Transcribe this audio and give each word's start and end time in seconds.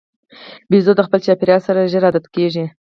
بیزو 0.69 0.91
د 0.97 1.01
خپل 1.07 1.19
چاپېریال 1.25 1.61
سره 1.67 1.89
ژر 1.91 2.03
عادت 2.07 2.25
کېږي. 2.35 2.65